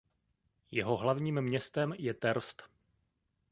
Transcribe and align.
Jeho 0.71 0.97
hlavním 0.97 1.41
městem 1.41 1.93
je 1.97 2.13
Terst. 2.13 2.63